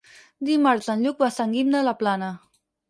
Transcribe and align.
Dimarts 0.49 0.89
en 0.95 1.03
Lluc 1.05 1.23
va 1.27 1.31
a 1.31 1.37
Sant 1.39 1.55
Guim 1.59 1.71
de 1.77 1.87
la 1.91 1.97
Plana. 2.03 2.35